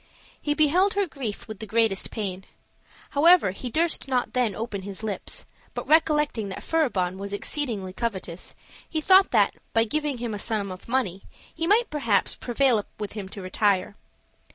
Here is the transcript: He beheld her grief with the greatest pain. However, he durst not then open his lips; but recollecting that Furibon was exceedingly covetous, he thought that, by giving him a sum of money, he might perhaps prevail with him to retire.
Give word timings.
He 0.41 0.55
beheld 0.55 0.95
her 0.95 1.05
grief 1.05 1.47
with 1.47 1.59
the 1.59 1.67
greatest 1.67 2.09
pain. 2.09 2.45
However, 3.11 3.51
he 3.51 3.69
durst 3.69 4.07
not 4.07 4.33
then 4.33 4.55
open 4.55 4.81
his 4.81 5.03
lips; 5.03 5.45
but 5.75 5.87
recollecting 5.87 6.49
that 6.49 6.63
Furibon 6.63 7.19
was 7.19 7.33
exceedingly 7.33 7.93
covetous, 7.93 8.55
he 8.89 8.99
thought 8.99 9.29
that, 9.29 9.53
by 9.73 9.83
giving 9.83 10.17
him 10.17 10.33
a 10.33 10.39
sum 10.39 10.71
of 10.71 10.87
money, 10.87 11.25
he 11.53 11.67
might 11.67 11.91
perhaps 11.91 12.33
prevail 12.33 12.83
with 12.99 13.13
him 13.13 13.29
to 13.29 13.43
retire. 13.43 13.95